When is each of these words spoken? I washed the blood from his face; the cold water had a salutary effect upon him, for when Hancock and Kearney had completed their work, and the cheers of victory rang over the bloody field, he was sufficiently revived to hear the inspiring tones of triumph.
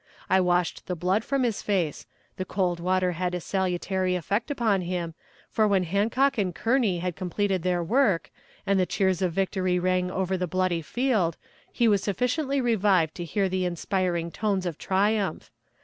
I 0.31 0.41
washed 0.41 0.87
the 0.87 0.95
blood 0.95 1.23
from 1.23 1.43
his 1.43 1.61
face; 1.61 2.07
the 2.37 2.43
cold 2.43 2.79
water 2.79 3.11
had 3.11 3.35
a 3.35 3.39
salutary 3.39 4.15
effect 4.15 4.49
upon 4.49 4.81
him, 4.81 5.13
for 5.51 5.67
when 5.67 5.83
Hancock 5.83 6.39
and 6.39 6.55
Kearney 6.55 6.97
had 6.97 7.15
completed 7.15 7.61
their 7.61 7.83
work, 7.83 8.31
and 8.65 8.79
the 8.79 8.87
cheers 8.87 9.21
of 9.21 9.31
victory 9.31 9.77
rang 9.77 10.09
over 10.09 10.37
the 10.37 10.47
bloody 10.47 10.81
field, 10.81 11.37
he 11.71 11.87
was 11.87 12.01
sufficiently 12.01 12.59
revived 12.59 13.13
to 13.13 13.23
hear 13.23 13.47
the 13.47 13.63
inspiring 13.63 14.31
tones 14.31 14.65
of 14.65 14.79
triumph. 14.79 15.51